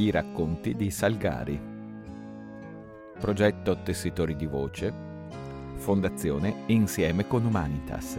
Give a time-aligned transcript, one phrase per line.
[0.00, 1.60] I racconti di Salgari.
[3.18, 4.90] Progetto Tessitori di Voce.
[5.74, 8.16] Fondazione Insieme con Humanitas.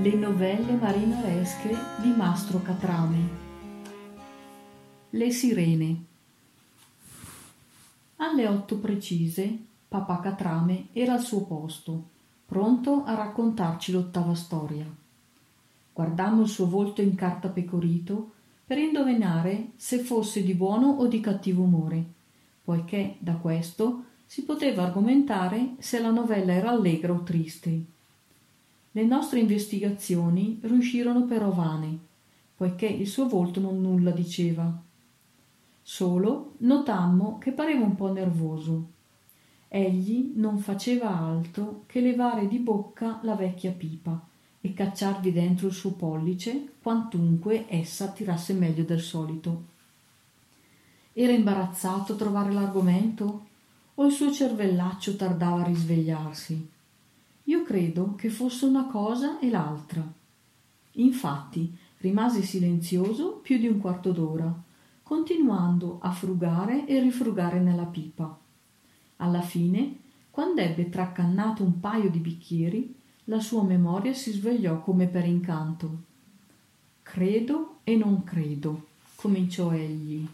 [0.00, 3.28] Le novelle marinaresche di Mastro Catrame.
[5.10, 6.04] Le sirene.
[8.16, 12.12] Alle otto precise, papà Catrame era al suo posto
[12.46, 14.86] pronto a raccontarci l'ottava storia.
[15.92, 18.32] Guardammo il suo volto in carta pecorito
[18.66, 22.04] per indovinare se fosse di buono o di cattivo umore,
[22.64, 27.84] poiché da questo si poteva argomentare se la novella era allegra o triste.
[28.90, 31.98] Le nostre investigazioni riuscirono però vane,
[32.56, 34.72] poiché il suo volto non nulla diceva.
[35.82, 38.92] Solo notammo che pareva un po' nervoso
[39.74, 44.24] egli non faceva altro che levare di bocca la vecchia pipa
[44.60, 49.64] e cacciarvi dentro il suo pollice quantunque essa tirasse meglio del solito.
[51.12, 53.46] Era imbarazzato a trovare l'argomento?
[53.96, 56.70] O il suo cervellaccio tardava a risvegliarsi?
[57.44, 60.04] Io credo che fosse una cosa e l'altra.
[60.92, 64.54] Infatti rimase silenzioso più di un quarto d'ora
[65.02, 68.38] continuando a frugare e rifrugare nella pipa
[69.16, 69.98] alla fine
[70.30, 76.02] quando ebbe traccannato un paio di bicchieri la sua memoria si svegliò come per incanto.
[77.02, 80.26] Credo e non credo cominciò egli.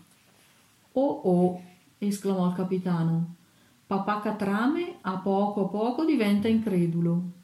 [0.92, 1.62] Oh oh
[1.98, 3.34] esclamò il capitano.
[3.86, 7.38] Papà catrame a poco a poco diventa incredulo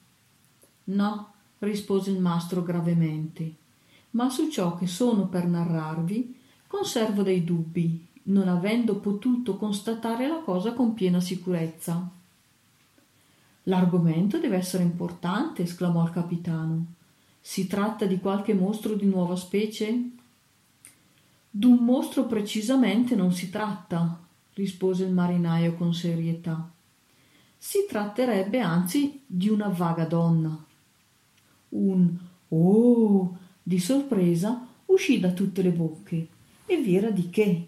[0.87, 3.55] no rispose il mastro gravemente.
[4.11, 10.41] Ma su ciò che sono per narrarvi conservo dei dubbi non avendo potuto constatare la
[10.45, 12.11] cosa con piena sicurezza.
[13.65, 16.87] L'argomento deve essere importante, esclamò il capitano.
[17.41, 20.11] Si tratta di qualche mostro di nuova specie?
[21.51, 24.21] D'un mostro precisamente non si tratta,
[24.55, 26.71] rispose il marinaio con serietà.
[27.57, 30.65] Si tratterebbe anzi di una vaga donna.
[31.71, 32.17] Un
[32.49, 36.29] oh di sorpresa uscì da tutte le bocche
[36.67, 37.67] e vi era di che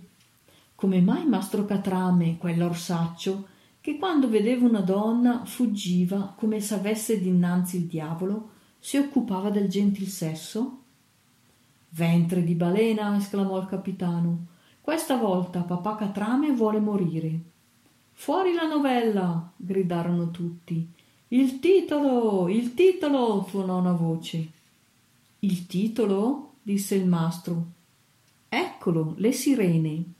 [0.79, 3.49] come mai mastro catrame quell'orsaccio
[3.81, 10.07] che quando vedeva una donna fuggiva come s'avesse dinanzi il diavolo si occupava del gentil
[10.07, 10.83] sesso?
[11.89, 14.47] Ventre di balena esclamò il capitano.
[14.81, 17.41] Questa volta papà catrame vuole morire.
[18.13, 20.89] Fuori la novella gridarono tutti.
[21.27, 24.49] Il titolo il titolo tuonò una voce.
[25.41, 26.53] Il titolo?
[26.63, 27.67] disse il mastro.
[28.49, 30.13] Eccolo le sirene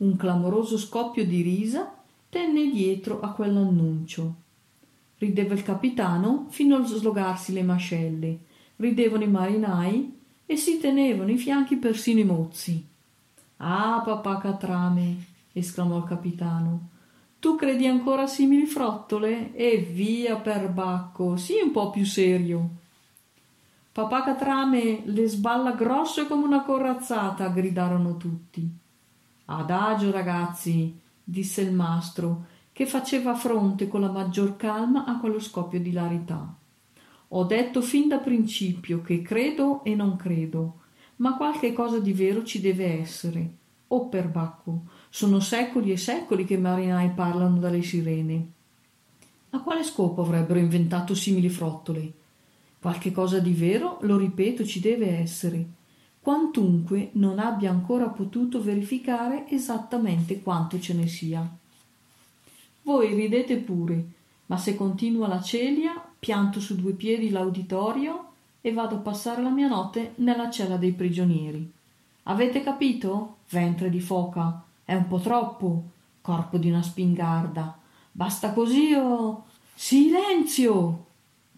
[0.00, 1.94] un clamoroso scoppio di risa
[2.28, 4.34] tenne dietro a quell'annuncio.
[5.18, 8.38] Rideva il capitano fino a slogarsi le mascelle
[8.76, 12.86] ridevano i marinai e si tenevano i fianchi persino i mozzi.
[13.58, 16.88] Ah papà catrame esclamò il capitano
[17.40, 19.54] tu credi ancora simili frottole?
[19.54, 22.68] E via per bacco sii un po più serio.
[23.92, 28.70] Papà catrame le sballa grosse come una corazzata gridarono tutti
[29.58, 35.80] adagio ragazzi disse il mastro che faceva fronte con la maggior calma a quello scoppio
[35.80, 36.54] di larità.
[37.28, 40.78] Ho detto fin da principio che credo e non credo
[41.20, 43.54] ma qualche cosa di vero ci deve essere.
[43.88, 48.52] Oh perbacco sono secoli e secoli che i marinai parlano dalle sirene.
[49.50, 52.12] A quale scopo avrebbero inventato simili frottole?
[52.80, 55.66] Qualche cosa di vero lo ripeto ci deve essere
[56.20, 61.48] quantunque non abbia ancora potuto verificare esattamente quanto ce ne sia.
[62.82, 64.18] Voi ridete pure
[64.50, 68.26] ma se continua la celia pianto su due piedi l'auditorio
[68.60, 71.72] e vado a passare la mia notte nella cella dei prigionieri.
[72.24, 73.36] Avete capito?
[73.48, 74.62] Ventre di foca.
[74.84, 75.84] È un po troppo.
[76.20, 77.78] Corpo di una spingarda.
[78.10, 81.06] Basta così o silenzio!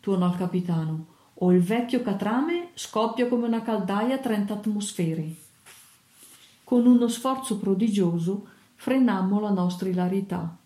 [0.01, 5.35] tuonò il capitano o il vecchio catrame scoppia come una caldaia a trenta atmosfere.
[6.65, 10.57] Con uno sforzo prodigioso frenammo la nostra ilarità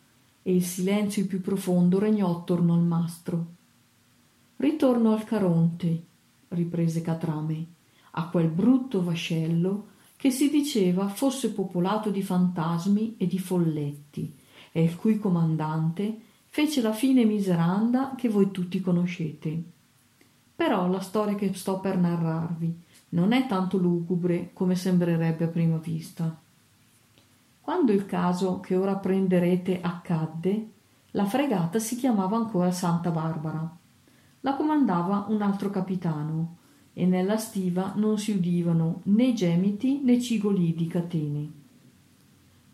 [0.43, 3.47] e il silenzio più profondo regnò attorno al mastro.
[4.57, 6.05] Ritorno al Caronte,
[6.49, 7.67] riprese Catrame,
[8.13, 14.35] a quel brutto vascello che si diceva fosse popolato di fantasmi e di folletti,
[14.73, 19.75] e il cui comandante fece la fine miseranda che voi tutti conoscete
[20.57, 25.77] però la storia che sto per narrarvi non è tanto lugubre come sembrerebbe a prima
[25.77, 26.35] vista.
[27.61, 30.71] Quando il caso che ora prenderete accadde,
[31.11, 33.77] la fregata si chiamava ancora Santa Barbara.
[34.41, 36.57] la comandava un altro capitano
[36.93, 41.51] e nella stiva non si udivano né gemiti né cigoli di catene.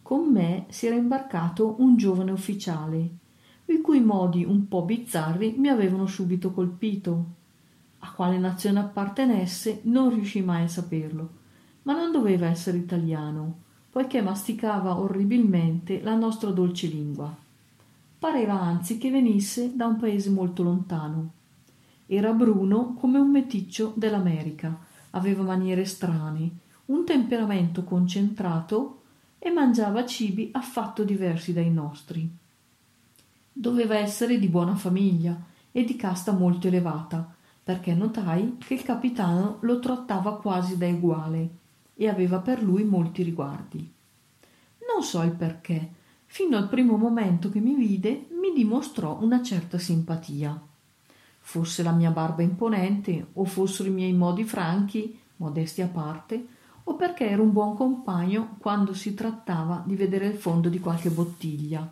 [0.03, 3.11] Con me si era imbarcato un giovane ufficiale,
[3.65, 7.41] i cui modi un po' bizzarri mi avevano subito colpito.
[8.05, 11.31] A quale nazione appartenesse non riuscii mai a saperlo,
[11.83, 13.61] ma non doveva essere italiano,
[13.91, 17.35] poiché masticava orribilmente la nostra dolce lingua.
[18.19, 21.31] Pareva anzi che venisse da un paese molto lontano.
[22.07, 24.79] Era bruno come un meticcio dell'America,
[25.11, 26.51] aveva maniere strane,
[26.87, 29.03] un temperamento concentrato
[29.39, 32.29] e mangiava cibi affatto diversi dai nostri.
[33.53, 35.41] Doveva essere di buona famiglia
[35.71, 37.35] e di casta molto elevata,
[37.65, 41.49] perché notai che il capitano lo trattava quasi da uguale
[41.95, 43.91] e aveva per lui molti riguardi.
[44.93, 45.89] Non so il perché,
[46.27, 50.61] fino al primo momento che mi vide mi dimostrò una certa simpatia.
[51.39, 56.47] Fosse la mia barba imponente o fossero i miei modi franchi, modesti a parte,
[56.85, 61.11] o perché ero un buon compagno quando si trattava di vedere il fondo di qualche
[61.11, 61.89] bottiglia.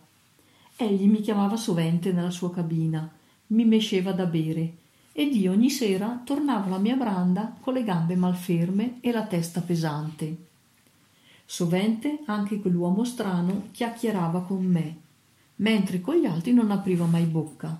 [0.75, 3.09] Egli mi chiamava sovente nella sua cabina,
[3.49, 4.79] mi mesceva da bere
[5.21, 9.61] ed io ogni sera tornavo alla mia branda con le gambe malferme e la testa
[9.61, 10.35] pesante.
[11.45, 14.97] Sovente anche quell'uomo strano chiacchierava con me,
[15.57, 17.79] mentre con gli altri non apriva mai bocca.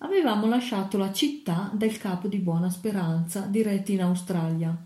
[0.00, 4.76] Avevamo lasciato la città del capo di Buona Speranza diretti in Australia.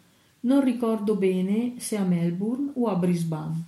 [0.42, 3.60] Non ricordo bene se a Melbourne o a Brisbane.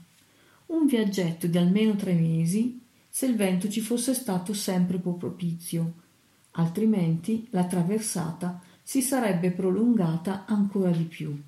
[0.67, 5.95] Un viaggetto di almeno tre mesi, se il vento ci fosse stato sempre propizio,
[6.53, 11.41] altrimenti la traversata si sarebbe prolungata ancora di più.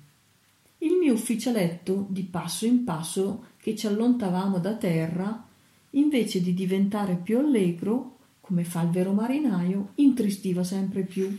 [0.77, 5.45] Il mio ufficialetto, di passo in passo che ci allontanavamo da terra,
[5.91, 11.37] invece di diventare più allegro, come fa il vero marinaio, intristiva sempre più.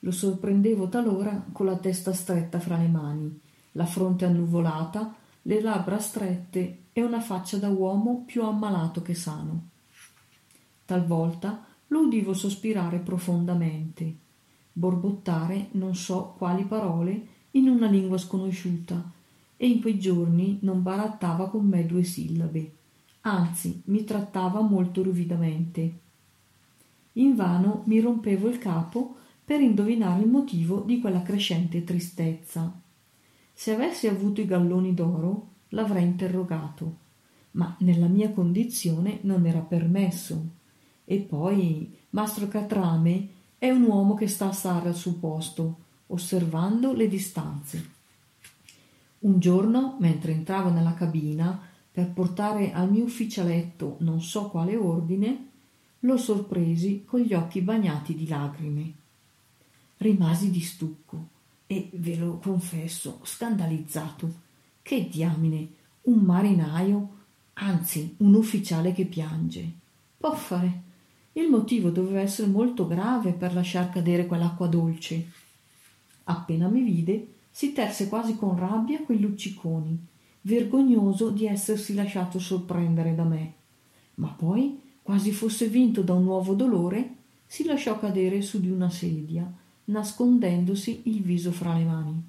[0.00, 3.40] Lo sorprendevo talora con la testa stretta fra le mani,
[3.72, 9.68] la fronte annuvolata, le labbra strette e una faccia da uomo più ammalato che sano.
[10.84, 14.14] Talvolta lo udivo sospirare profondamente,
[14.72, 19.12] borbottare non so quali parole in una lingua sconosciuta,
[19.56, 22.72] e in quei giorni non barattava con me due sillabe,
[23.22, 25.98] anzi mi trattava molto ruvidamente.
[27.14, 32.80] Invano mi rompevo il capo per indovinare il motivo di quella crescente tristezza.
[33.54, 36.96] Se avessi avuto i galloni d'oro, l'avrei interrogato,
[37.52, 40.64] ma nella mia condizione non era permesso.
[41.08, 45.76] E poi Mastro Catrame è un uomo che sta a stare al suo posto,
[46.08, 47.90] osservando le distanze.
[49.20, 51.58] Un giorno, mentre entravo nella cabina
[51.90, 55.48] per portare al mio ufficialetto non so quale ordine,
[56.00, 58.92] lo sorpresi con gli occhi bagnati di lagrime.
[59.98, 61.28] Rimasi di stucco
[61.66, 64.44] e, ve lo confesso, scandalizzato.
[64.82, 65.68] Che diamine,
[66.02, 67.14] un marinaio,
[67.54, 69.72] anzi un ufficiale che piange.
[70.18, 70.82] Poffare,
[71.36, 75.30] il motivo doveva essere molto grave per lasciar cadere quell'acqua dolce.
[76.24, 79.98] Appena mi vide, si terse quasi con rabbia quei lucciconi,
[80.42, 83.52] vergognoso di essersi lasciato sorprendere da me.
[84.14, 87.14] Ma poi, quasi fosse vinto da un nuovo dolore,
[87.46, 89.50] si lasciò cadere su di una sedia,
[89.84, 92.22] nascondendosi il viso fra le mani.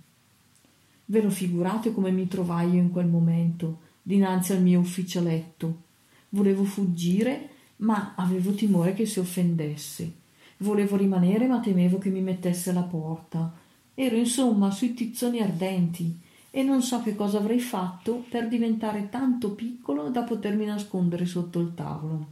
[1.05, 5.84] Ve lo figurate come mi trovai io in quel momento, dinanzi al mio ufficialetto.
[6.29, 10.12] Volevo fuggire, ma avevo timore che si offendesse.
[10.57, 13.53] Volevo rimanere, ma temevo che mi mettesse alla porta.
[13.93, 16.19] Ero insomma sui tizzoni ardenti
[16.50, 21.60] e non so che cosa avrei fatto per diventare tanto piccolo da potermi nascondere sotto
[21.60, 22.31] il tavolo.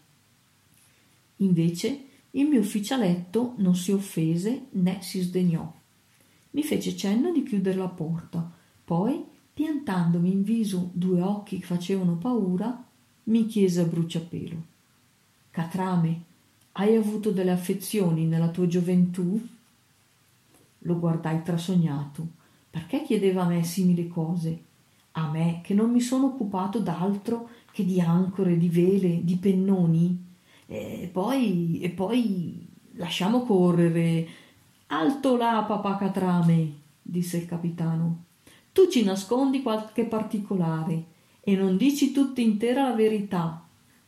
[1.37, 5.71] Invece il mio ufficialetto non si offese né si sdegnò.
[6.51, 12.17] Mi fece cenno di chiudere la porta poi, piantandomi in viso due occhi che facevano
[12.17, 12.87] paura,
[13.23, 14.55] mi chiese a bruciapelo:
[15.55, 16.23] Catrame,
[16.73, 19.39] hai avuto delle affezioni nella tua gioventù?
[20.79, 22.27] Lo guardai trasognato.
[22.69, 24.63] Perché chiedeva a me simili cose?
[25.13, 30.25] A me che non mi sono occupato d'altro che di ancore, di vele, di pennoni?
[30.65, 34.27] E poi, e poi lasciamo correre.
[34.87, 38.23] Alto là, papà Catrame, disse il capitano
[38.75, 41.05] tu ci nascondi qualche particolare
[41.39, 43.64] e non dici tutta intera la verità.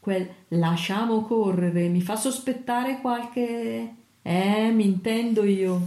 [0.08, 3.96] Quel lasciamo correre mi fa sospettare qualche.
[4.22, 5.82] Eh, mi intendo io.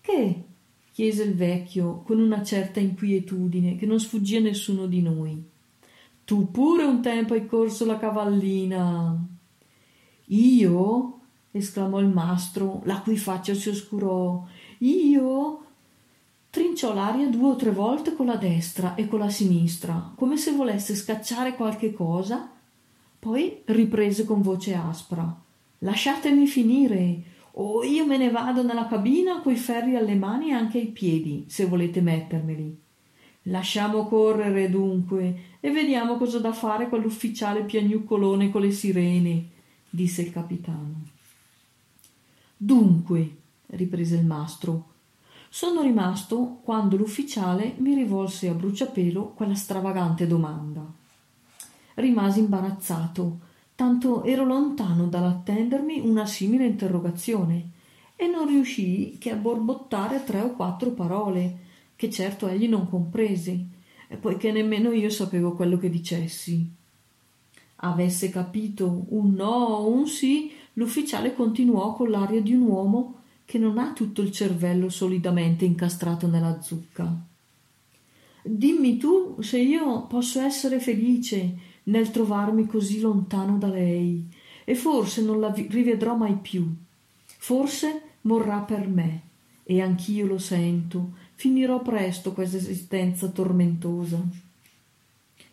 [0.00, 0.44] Che?
[0.92, 5.42] chiese il vecchio con una certa inquietudine che non sfuggì a nessuno di noi.
[6.24, 9.18] Tu pure un tempo hai corso la cavallina.
[10.26, 11.20] Io?
[11.50, 14.46] esclamò il mastro, la cui faccia si oscurò.
[14.78, 15.64] Io?
[16.48, 20.52] Trinciò l'aria due o tre volte con la destra e con la sinistra, come se
[20.52, 22.54] volesse scacciare qualche cosa.
[23.20, 25.38] Poi riprese con voce aspra.
[25.80, 27.22] Lasciatemi finire,
[27.52, 31.44] o io me ne vado nella cabina coi ferri alle mani e anche ai piedi,
[31.46, 32.80] se volete mettermeli.
[33.44, 39.48] Lasciamo correre dunque e vediamo cosa da fare quell'ufficiale piagnuccolone con le sirene,
[39.90, 41.02] disse il capitano.
[42.56, 43.36] Dunque,
[43.66, 44.88] riprese il mastro,
[45.50, 50.99] sono rimasto quando l'ufficiale mi rivolse a bruciapelo quella stravagante domanda.
[51.94, 53.38] Rimasi imbarazzato,
[53.74, 57.70] tanto ero lontano dall'attendermi una simile interrogazione,
[58.16, 61.56] e non riuscii che a borbottare tre o quattro parole,
[61.96, 63.58] che certo egli non comprese,
[64.20, 66.68] poiché nemmeno io sapevo quello che dicessi.
[67.76, 73.14] Avesse capito un no o un sì, l'ufficiale continuò con l'aria di un uomo
[73.46, 77.10] che non ha tutto il cervello solidamente incastrato nella zucca.
[78.42, 84.28] Dimmi tu se io posso essere felice nel trovarmi così lontano da lei,
[84.64, 86.66] e forse non la rivedrò mai più.
[87.24, 89.22] Forse morrà per me,
[89.64, 94.20] e anch'io lo sento, finirò presto questa esistenza tormentosa.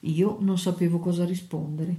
[0.02, 1.96] Io non sapevo cosa rispondere.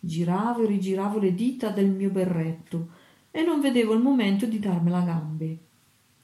[0.00, 2.88] Giravo e rigiravo le dita del mio berretto
[3.30, 5.58] e non vedevo il momento di darmela a gambe.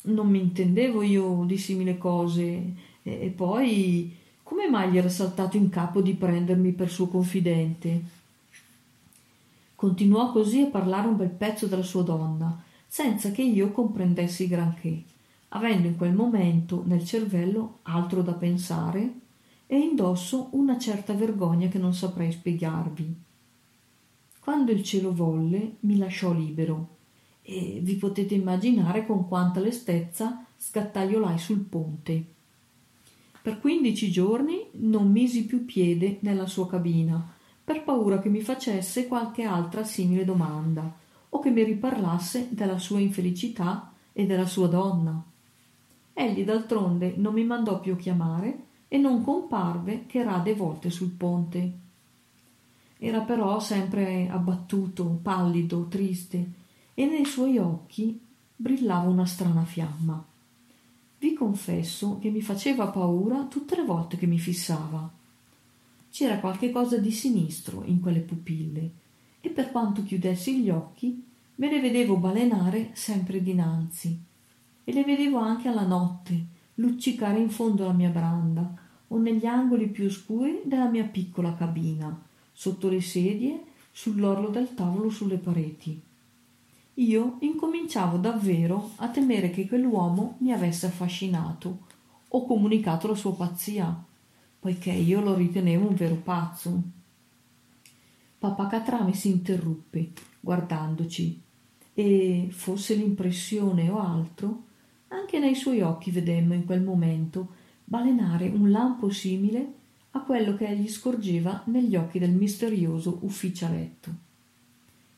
[0.02, 4.14] Non mi intendevo io di simili cose e, e poi
[4.50, 8.02] come mai gli era saltato in capo di prendermi per suo confidente?
[9.76, 15.04] Continuò così a parlare un bel pezzo della sua donna, senza che io comprendessi granché
[15.50, 19.12] avendo in quel momento nel cervello altro da pensare
[19.68, 23.14] e indosso una certa vergogna che non saprei spiegarvi.
[24.40, 26.96] Quando il cielo volle, mi lasciò libero
[27.42, 32.38] e vi potete immaginare con quanta lestezza scattaiolai sul ponte.
[33.42, 39.06] Per quindici giorni non misi più piede nella sua cabina, per paura che mi facesse
[39.06, 40.92] qualche altra simile domanda
[41.30, 45.22] o che mi riparlasse della sua infelicità e della sua donna.
[46.12, 51.72] Egli d'altronde non mi mandò più chiamare e non comparve che rade volte sul ponte.
[52.98, 56.50] Era però sempre abbattuto, pallido, triste,
[56.92, 58.20] e nei suoi occhi
[58.54, 60.22] brillava una strana fiamma.
[61.20, 65.12] Vi confesso che mi faceva paura tutte le volte che mi fissava.
[66.10, 68.90] C'era qualche cosa di sinistro in quelle pupille,
[69.42, 71.22] e per quanto chiudessi gli occhi
[71.56, 74.18] me le vedevo balenare sempre dinanzi
[74.82, 76.46] e le vedevo anche alla notte
[76.76, 78.74] luccicare in fondo alla mia branda
[79.08, 82.18] o negli angoli più oscuri della mia piccola cabina,
[82.50, 86.00] sotto le sedie, sull'orlo del tavolo, sulle pareti.
[86.94, 91.86] Io incominciavo davvero a temere che quell'uomo mi avesse affascinato
[92.28, 94.04] o comunicato la sua pazzia,
[94.58, 96.82] poiché io lo ritenevo un vero pazzo.
[98.38, 101.42] Papà Catrame si interruppe, guardandoci,
[101.94, 104.64] e fosse l'impressione o altro,
[105.08, 107.54] anche nei suoi occhi vedemmo in quel momento
[107.84, 109.74] balenare un lampo simile
[110.12, 114.28] a quello che egli scorgeva negli occhi del misterioso ufficialetto.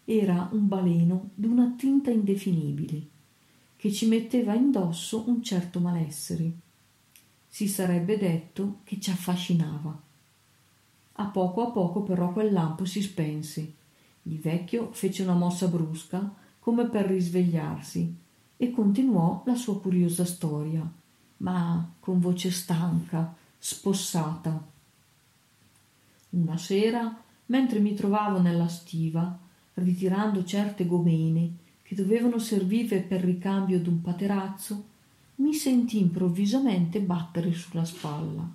[0.05, 3.07] Era un baleno d'una tinta indefinibile,
[3.77, 6.51] che ci metteva indosso un certo malessere.
[7.49, 10.01] Si sarebbe detto che ci affascinava.
[11.15, 13.75] A poco a poco però quel lampo si spense.
[14.23, 18.17] Il vecchio fece una mossa brusca come per risvegliarsi
[18.57, 20.89] e continuò la sua curiosa storia,
[21.39, 24.65] ma con voce stanca, spossata.
[26.31, 29.37] Una sera, mentre mi trovavo nella stiva,
[29.75, 31.51] ritirando certe gomene
[31.83, 34.85] che dovevano servire per ricambio d'un paterazzo,
[35.37, 38.49] mi sentii improvvisamente battere sulla spalla.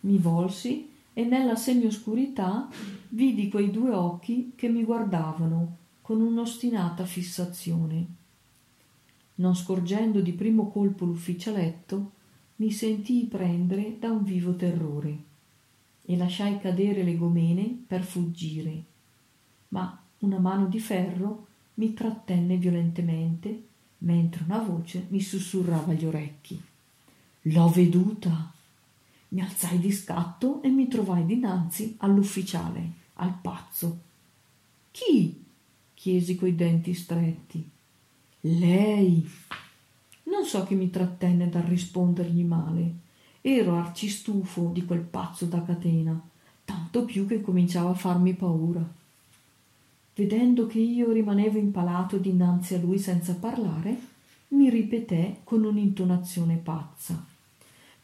[0.00, 2.68] Mi volsi e nella semioscurità
[3.08, 8.22] vidi quei due occhi che mi guardavano con un'ostinata fissazione
[9.36, 12.12] non scorgendo di primo colpo l'ufficialetto,
[12.56, 15.18] mi sentii prendere da un vivo terrore
[16.04, 18.92] e lasciai cadere le gomene per fuggire.
[19.74, 23.66] Ma una mano di ferro mi trattenne violentemente,
[23.98, 26.62] mentre una voce mi sussurrava agli orecchi.
[27.42, 28.52] L'ho veduta.
[29.30, 33.98] Mi alzai di scatto e mi trovai dinanzi all'ufficiale, al pazzo.
[34.92, 35.42] Chi?
[35.92, 37.68] chiesi coi denti stretti.
[38.42, 39.28] Lei.
[40.24, 42.94] Non so che mi trattenne dal rispondergli male.
[43.40, 46.20] Ero arcistufo di quel pazzo da catena,
[46.64, 49.02] tanto più che cominciava a farmi paura.
[50.14, 54.12] Vedendo che io rimanevo impalato dinanzi a lui senza parlare,
[54.48, 57.24] mi ripeté con un'intonazione pazza.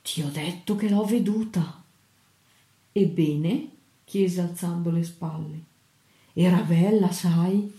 [0.03, 1.83] Ti ho detto che l'ho veduta.
[2.93, 3.69] Ebbene?
[4.05, 5.65] chiese alzando le spalle.
[6.33, 7.73] Era bella, sai?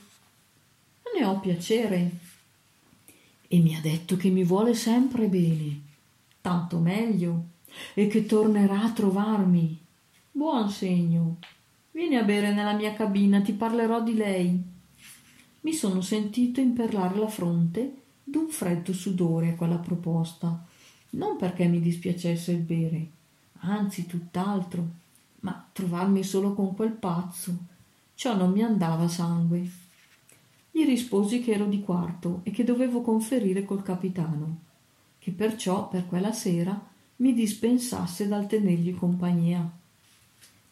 [1.17, 2.11] Ne ho piacere.
[3.47, 5.81] E mi ha detto che mi vuole sempre bene.
[6.39, 7.47] Tanto meglio.
[7.93, 9.77] E che tornerà a trovarmi.
[10.31, 11.37] Buon segno.
[11.93, 14.63] Vieni a bere nella mia cabina, ti parlerò di lei.
[15.61, 20.65] Mi sono sentito imperlare la fronte d'un freddo sudore a quella proposta,
[21.11, 23.07] non perché mi dispiacesse il bere,
[23.59, 24.87] anzi tutt'altro,
[25.41, 27.57] ma trovarmi solo con quel pazzo,
[28.15, 29.69] ciò non mi andava sangue.
[30.71, 34.59] Gli risposi che ero di quarto e che dovevo conferire col capitano,
[35.19, 39.79] che perciò per quella sera mi dispensasse dal tenergli compagnia.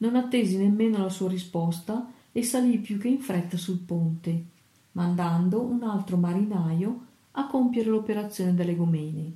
[0.02, 4.46] Non attesi nemmeno la sua risposta e salii più che in fretta sul ponte,
[4.94, 9.32] mandando un altro marinaio a compiere l'operazione delle gomene,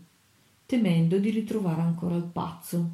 [0.65, 2.89] temendo di ritrovare ancora il pazzo.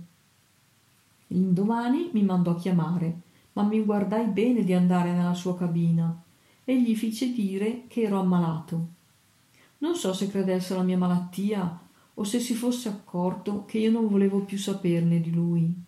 [1.27, 3.21] L'indomani mi mandò a chiamare,
[3.53, 6.23] ma mi guardai bene di andare nella sua cabina
[6.63, 8.87] e gli fece dire che ero ammalato.
[9.79, 11.79] Non so se credesse alla mia malattia
[12.15, 15.87] o se si fosse accorto che io non volevo più saperne di lui.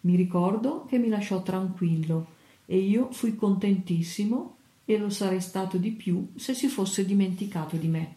[0.00, 2.26] Mi ricordo che mi lasciò tranquillo
[2.66, 7.88] e io fui contentissimo e lo sarei stato di più se si fosse dimenticato di
[7.88, 8.16] me.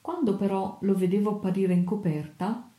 [0.00, 2.70] Quando però lo vedevo apparire in coperta,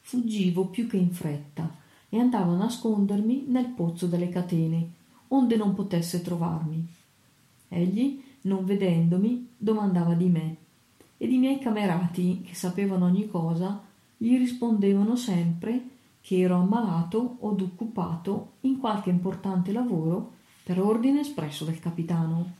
[0.00, 1.74] fuggivo più che in fretta
[2.08, 4.90] e andavo a nascondermi nel pozzo delle catene,
[5.28, 6.84] onde non potesse trovarmi.
[7.68, 10.56] Egli, non vedendomi, domandava di me,
[11.16, 13.82] ed i miei camerati, che sapevano ogni cosa,
[14.16, 15.82] gli rispondevano sempre
[16.30, 22.52] che ero ammalato o occupato in qualche importante lavoro per ordine espresso del capitano.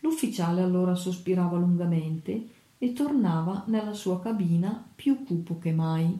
[0.00, 6.14] L'ufficiale allora sospirava lungamente e tornava nella sua cabina più cupo che mai.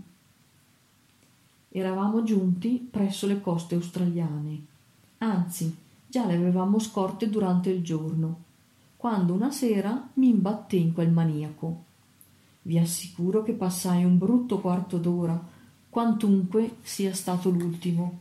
[1.68, 4.64] Eravamo giunti presso le coste australiane,
[5.18, 8.38] anzi già le avevamo scorte durante il giorno,
[8.96, 11.84] quando una sera mi imbatté in quel maniaco.
[12.62, 15.52] Vi assicuro che passai un brutto quarto d'ora
[15.94, 18.18] quantunque sia stato l'ultimo.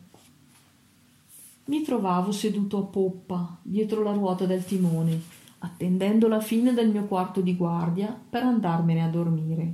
[1.65, 5.19] Mi trovavo seduto a poppa, dietro la ruota del timone,
[5.57, 9.73] attendendo la fine del mio quarto di guardia per andarmene a dormire.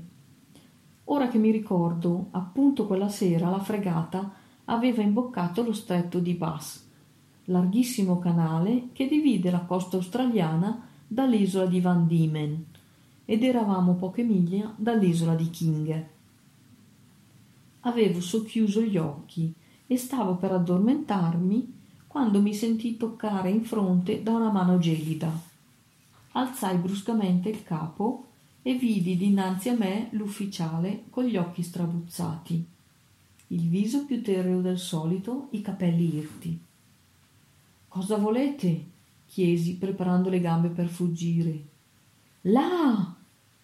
[1.03, 4.31] Ora che mi ricordo, appunto quella sera la fregata
[4.63, 6.81] aveva imboccato lo stretto di Bass,
[7.45, 12.65] larghissimo canale che divide la costa australiana dall'isola di Van Diemen,
[13.25, 16.05] ed eravamo poche miglia dall'isola di King
[17.89, 19.53] avevo socchiuso gli occhi
[19.85, 25.31] e stavo per addormentarmi quando mi sentii toccare in fronte da una mano gelida.
[26.33, 28.25] Alzai bruscamente il capo
[28.61, 32.65] e vidi dinanzi a me l'ufficiale con gli occhi strabuzzati,
[33.47, 36.59] il viso più terreo del solito, i capelli irti.
[37.87, 38.97] Cosa volete?
[39.25, 41.63] chiesi, preparando le gambe per fuggire.
[42.41, 43.15] Là!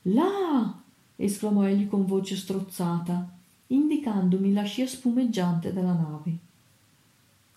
[0.04, 0.82] Là!
[1.16, 3.35] esclamò egli con voce strozzata
[3.68, 6.38] indicandomi la scia spumeggiante della nave.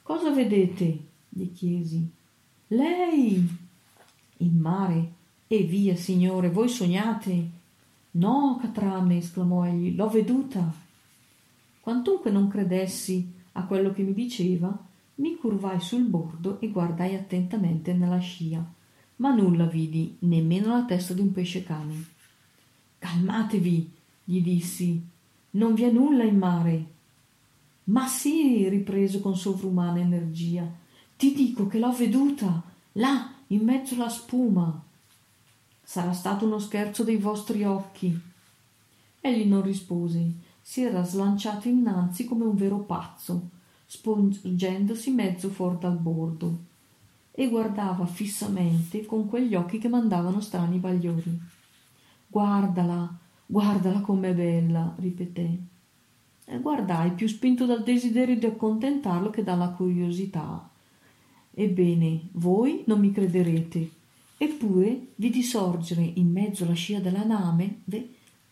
[0.03, 1.07] Cosa vedete?
[1.29, 2.11] gli chiesi.
[2.69, 3.49] Lei!
[4.39, 5.13] Il mare.
[5.47, 7.51] E via, signore, voi sognate.
[8.13, 10.73] No, catrame, esclamò egli, l'ho veduta.
[11.81, 14.77] Quantunque non credessi a quello che mi diceva,
[15.17, 18.65] mi curvai sul bordo e guardai attentamente nella scia,
[19.17, 22.05] ma nulla vidi, nemmeno la testa di un pesce cane.
[22.99, 23.91] Calmatevi,
[24.25, 25.03] gli dissi,
[25.51, 26.87] non vi è nulla in mare.
[27.85, 30.71] Ma sì, ripreso con sovrumana energia,
[31.17, 34.83] ti dico che l'ho veduta, là, in mezzo alla spuma.
[35.83, 38.19] Sarà stato uno scherzo dei vostri occhi.
[39.21, 40.31] Egli non rispose,
[40.61, 43.49] si era slanciato innanzi come un vero pazzo,
[43.87, 46.59] spongendosi mezzo fuori dal bordo,
[47.33, 51.41] e guardava fissamente con quegli occhi che mandavano strani bagliori.
[52.27, 53.19] Guardala,
[53.51, 55.59] Guardala com'è bella, ripeté.
[56.45, 60.69] E guardai, più spinto dal desiderio di accontentarlo che dalla curiosità.
[61.51, 63.91] Ebbene, voi non mi crederete,
[64.37, 67.81] eppure vidi sorgere in mezzo alla scia della nave,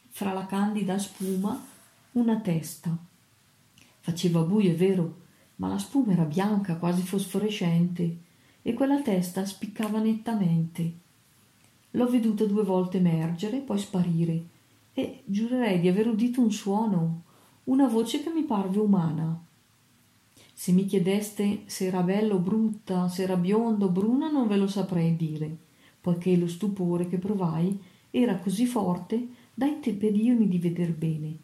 [0.09, 1.62] fra la candida spuma,
[2.12, 2.96] una testa.
[4.00, 5.16] Faceva buio, è vero,
[5.56, 8.16] ma la spuma era bianca, quasi fosforescente,
[8.62, 10.92] e quella testa spiccava nettamente.
[11.90, 14.54] L'ho veduta due volte emergere, poi sparire,
[14.98, 17.24] e giurerei di aver udito un suono,
[17.64, 19.38] una voce che mi parve umana.
[20.54, 24.56] Se mi chiedeste se era bella o brutta, se era bionda o bruna, non ve
[24.56, 25.54] lo saprei dire,
[26.00, 27.78] poiché lo stupore che provai
[28.11, 31.37] era così forte da impedirmi di veder bene.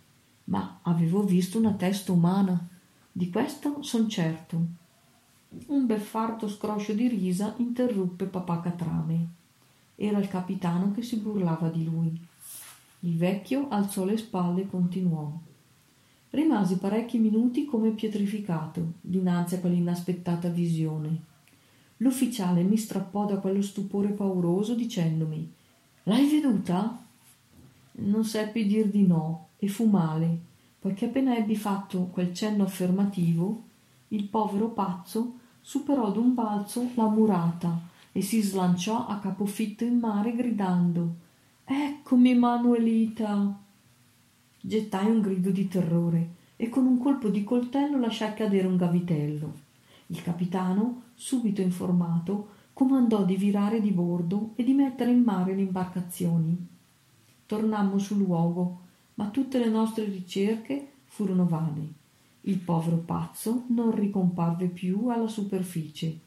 [0.44, 2.66] Ma avevo visto una testa umana,
[3.12, 4.60] di questo son certo.
[5.66, 9.26] Un beffardo scroscio di risa interruppe papà Catrame.
[9.94, 12.30] Era il capitano che si burlava di lui.
[13.04, 15.28] Il vecchio alzò le spalle e continuò.
[16.30, 21.30] Rimasi parecchi minuti come pietrificato dinanzi a quell'inaspettata visione.
[21.96, 25.52] L'ufficiale mi strappò da quello stupore pauroso dicendomi
[26.04, 27.04] L'hai veduta?
[27.92, 30.38] Non seppi dir di no e fu male,
[30.78, 33.62] poiché appena ebbi fatto quel cenno affermativo,
[34.08, 37.80] il povero pazzo superò d'un balzo la murata
[38.12, 41.21] e si slanciò a capofitto in mare gridando
[41.74, 43.58] Eccomi, Manuelita!
[44.60, 49.54] Gettai un grido di terrore e con un colpo di coltello lasciai cadere un gavitello.
[50.08, 55.62] Il capitano, subito informato, comandò di virare di bordo e di mettere in mare le
[55.62, 56.54] imbarcazioni.
[57.46, 58.80] Tornammo sul luogo,
[59.14, 61.90] ma tutte le nostre ricerche furono vane.
[62.42, 66.18] Il povero pazzo non ricomparve più alla superficie.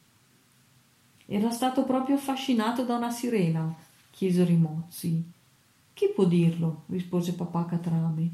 [1.27, 3.71] Era stato proprio affascinato da una sirena?
[4.09, 5.33] chiesero i mozzi.
[5.95, 6.83] Chi può dirlo?
[6.87, 8.29] rispose papà Catrame.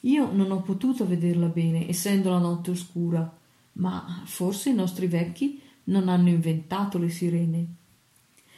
[0.00, 3.30] Io non ho potuto vederla bene, essendo la notte oscura,
[3.72, 7.66] ma forse i nostri vecchi non hanno inventato le sirene.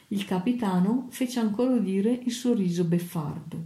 [0.07, 3.61] Il capitano fece ancora udire il suo riso beffardo.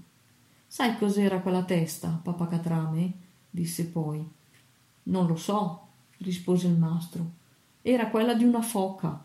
[0.66, 3.14] Sai cos'era quella testa, papà Catrame?
[3.48, 4.28] disse poi.
[5.04, 7.34] Non lo so, rispose il mastro.
[7.84, 9.24] Era quella di una foca.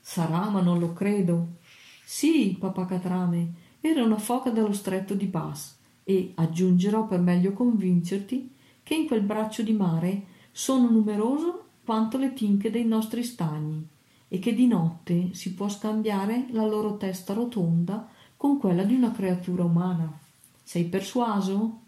[0.00, 1.58] Sarà, ma non lo credo.
[2.04, 8.50] Sì, papà Catrame, era una foca dallo stretto di Bass e aggiungerò per meglio convincerti
[8.82, 13.86] che in quel braccio di mare sono numeroso quanto le tinche dei nostri stagni
[14.26, 19.12] e che di notte si può scambiare la loro testa rotonda con quella di una
[19.12, 20.18] creatura umana.
[20.62, 21.80] Sei persuaso?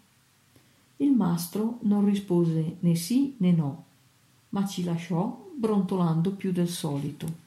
[0.97, 3.85] Il mastro non rispose né sì né no,
[4.49, 7.45] ma ci lasciò brontolando più del solito.